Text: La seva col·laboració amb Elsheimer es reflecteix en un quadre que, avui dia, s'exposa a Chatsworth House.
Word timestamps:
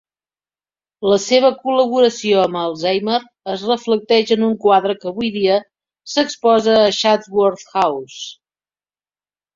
La 1.09 1.17
seva 1.25 1.51
col·laboració 1.65 2.39
amb 2.45 2.59
Elsheimer 2.61 3.19
es 3.55 3.65
reflecteix 3.73 4.33
en 4.37 4.47
un 4.49 4.55
quadre 4.65 4.95
que, 5.03 5.09
avui 5.13 5.31
dia, 5.39 5.61
s'exposa 6.15 6.79
a 6.81 6.91
Chatsworth 7.03 7.67
House. 7.83 8.25